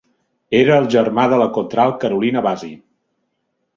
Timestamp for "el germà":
0.83-1.27